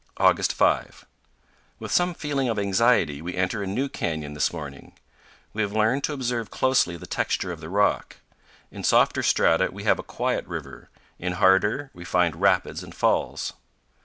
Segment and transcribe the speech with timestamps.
[0.17, 1.05] August 5.
[1.77, 4.97] With some feeling of anxiety we enter a new canyon this morning.
[5.53, 8.15] We have learned to observe closely the texture of the rock.
[8.71, 13.53] In softer strata we have a quiet river, in harder we find rapids and falls.